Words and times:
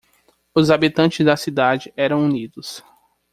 Os 0.55 0.71
habitantes 0.71 1.23
da 1.23 1.37
cidade 1.37 1.93
eram 1.95 2.25
unidos. 2.25 2.83